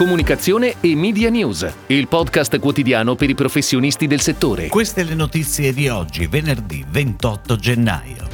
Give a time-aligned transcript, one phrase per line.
[0.00, 4.68] comunicazione e media news, il podcast quotidiano per i professionisti del settore.
[4.68, 8.26] Queste le notizie di oggi, venerdì 28 gennaio.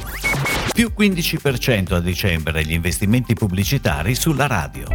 [0.71, 4.87] Più 15% a dicembre gli investimenti pubblicitari sulla radio.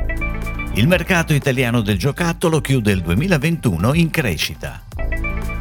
[0.73, 4.83] Il mercato italiano del giocattolo chiude il 2021 in crescita.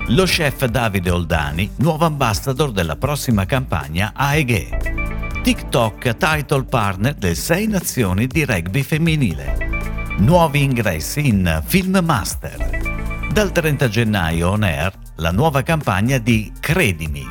[0.07, 5.41] Lo chef Davide Oldani, nuovo ambassador della prossima campagna AEG.
[5.41, 9.70] TikTok title partner del 6 nazioni di rugby femminile.
[10.17, 13.29] Nuovi ingressi in Film Master.
[13.31, 17.25] Dal 30 gennaio on air la nuova campagna di Credimi.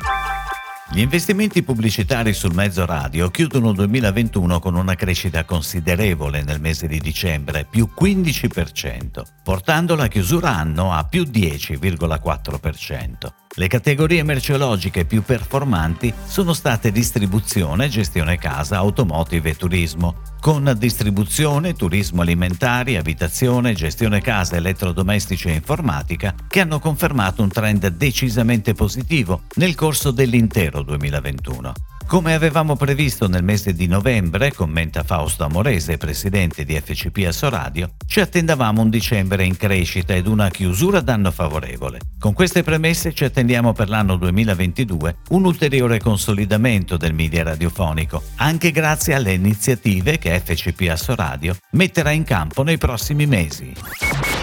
[0.91, 6.87] Gli investimenti pubblicitari sul mezzo radio chiudono il 2021 con una crescita considerevole nel mese
[6.87, 13.13] di dicembre, più 15%, portando la chiusura anno a più 10,4%.
[13.53, 21.73] Le categorie merceologiche più performanti sono state distribuzione, gestione casa, automotive e turismo, con distribuzione,
[21.73, 29.41] turismo alimentari, abitazione, gestione casa, elettrodomestici e informatica che hanno confermato un trend decisamente positivo
[29.55, 31.90] nel corso dell'intero 2021.
[32.07, 38.19] Come avevamo previsto nel mese di novembre, commenta Fausto Amorese, presidente di FCP Assoradio, ci
[38.19, 41.99] attendavamo un dicembre in crescita ed una chiusura d'anno favorevole.
[42.19, 48.71] Con queste premesse ci attendiamo per l'anno 2022 un ulteriore consolidamento del media radiofonico, anche
[48.71, 53.73] grazie alle iniziative che FCP Assoradio metterà in campo nei prossimi mesi.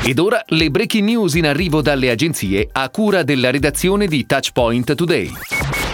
[0.02, 4.94] Ed ora le breaking news in arrivo dalle agenzie a cura della redazione di Touchpoint
[4.94, 5.30] Today.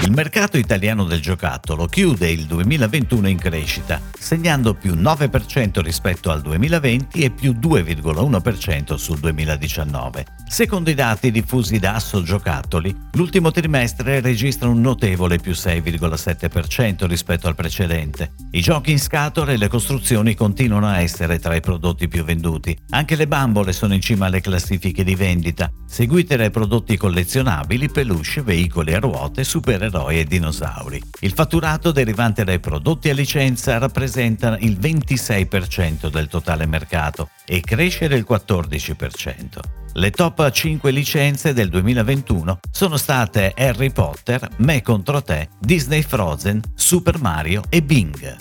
[0.04, 6.42] Il mercato italiano del giocattolo chiude il 2021 in crescita, segnando più 9% rispetto al
[6.42, 10.26] 2020 e più 2,1% sul 2019.
[10.54, 17.48] Secondo i dati diffusi da Asso Giocattoli, l'ultimo trimestre registra un notevole più 6,7% rispetto
[17.48, 18.34] al precedente.
[18.52, 22.78] I giochi in scatole e le costruzioni continuano a essere tra i prodotti più venduti.
[22.90, 28.42] Anche le bambole sono in cima alle classifiche di vendita, seguite dai prodotti collezionabili, peluche,
[28.42, 31.02] veicoli a ruote, supereroi e dinosauri.
[31.22, 38.06] Il fatturato derivante dai prodotti a licenza rappresenta il 26% del totale mercato e cresce
[38.06, 39.82] del 14%.
[39.96, 46.60] Le top 5 licenze del 2021 sono state Harry Potter, Me contro te, Disney Frozen,
[46.74, 48.36] Super Mario e Bing.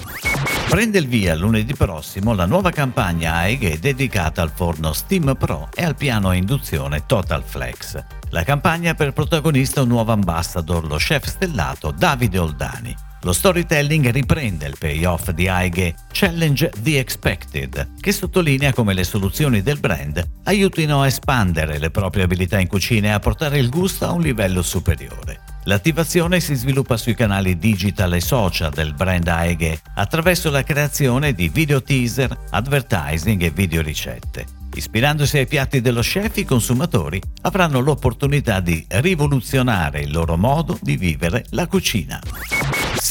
[0.67, 5.83] Prende il via lunedì prossimo la nuova campagna AEG dedicata al forno Steam Pro e
[5.83, 8.03] al piano a induzione Total Flex.
[8.29, 12.95] La campagna per protagonista un nuovo ambassador, lo chef stellato Davide Oldani.
[13.23, 19.61] Lo storytelling riprende il payoff di AEG Challenge the Expected, che sottolinea come le soluzioni
[19.61, 24.05] del brand aiutino a espandere le proprie abilità in cucina e a portare il gusto
[24.05, 25.39] a un livello superiore.
[25.63, 31.47] L'attivazione si sviluppa sui canali digital e social del brand AEG attraverso la creazione di
[31.47, 34.45] video teaser, advertising e video ricette.
[34.73, 40.97] Ispirandosi ai piatti dello chef, i consumatori avranno l'opportunità di rivoluzionare il loro modo di
[40.97, 42.19] vivere la cucina.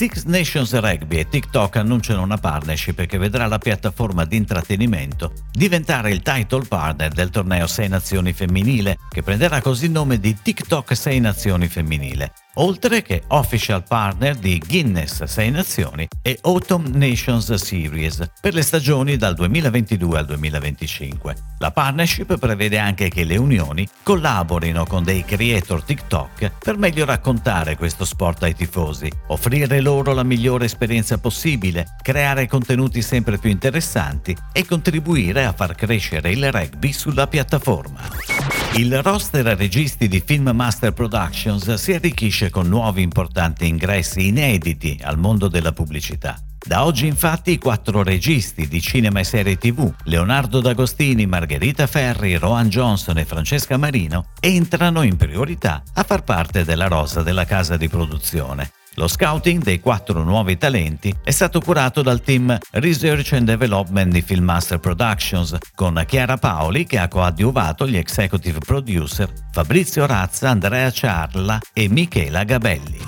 [0.03, 6.11] Six Nations Rugby e TikTok annunciano una partnership che vedrà la piattaforma di intrattenimento diventare
[6.11, 10.97] il title partner del torneo 6 Nazioni femminile, che prenderà così il nome di TikTok
[10.97, 18.29] 6 Nazioni femminile, oltre che official partner di Guinness 6 Nazioni e Autumn Nations Series
[18.41, 21.37] per le stagioni dal 2022 al 2025.
[21.59, 27.77] La partnership prevede anche che le unioni collaborino con dei creator TikTok per meglio raccontare
[27.77, 34.35] questo sport ai tifosi, offrire loro la migliore esperienza possibile, creare contenuti sempre più interessanti
[34.53, 38.01] e contribuire a far crescere il rugby sulla piattaforma.
[38.77, 45.19] Il roster registi di Film Master Productions si arricchisce con nuovi importanti ingressi inediti al
[45.19, 46.39] mondo della pubblicità.
[46.65, 52.37] Da oggi infatti i quattro registi di cinema e serie tv, Leonardo D'Agostini, Margherita Ferri,
[52.37, 57.77] Rohan Johnson e Francesca Marino, entrano in priorità a far parte della rosa della casa
[57.77, 58.71] di produzione.
[58.97, 64.21] Lo scouting dei quattro nuovi talenti è stato curato dal team Research and Development di
[64.21, 71.59] Filmmaster Productions, con Chiara Paoli che ha coadiuvato gli executive producer Fabrizio Razza, Andrea Ciarla
[71.73, 72.99] e Michela Gabelli.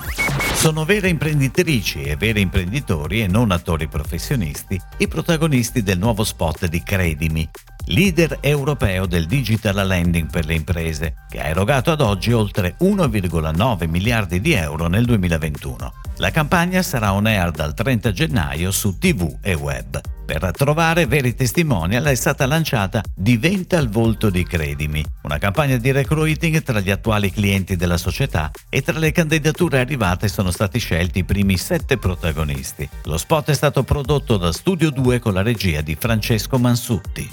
[0.55, 6.67] Sono vere imprenditrici e veri imprenditori e non attori professionisti i protagonisti del nuovo spot
[6.67, 7.47] di Credimi,
[7.87, 13.87] leader europeo del digital lending per le imprese, che ha erogato ad oggi oltre 1,9
[13.87, 15.93] miliardi di euro nel 2021.
[16.17, 19.99] La campagna sarà on air dal 30 gennaio su TV e web.
[20.25, 25.91] Per trovare veri testimonial è stata lanciata Diventa il volto di Credimi, una campagna di
[25.91, 31.19] recruiting tra gli attuali clienti della società e tra le candidature arrivate sono stati scelti
[31.19, 32.87] i primi sette protagonisti.
[33.05, 37.27] Lo spot è stato prodotto da Studio 2 con la regia di Francesco Mansutti.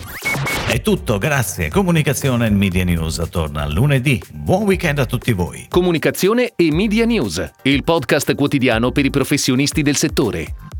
[0.67, 1.69] È tutto, grazie.
[1.69, 4.21] Comunicazione e Media News torna lunedì.
[4.33, 5.67] Buon weekend a tutti voi.
[5.69, 10.72] Comunicazione e Media News, il podcast quotidiano per i professionisti del settore.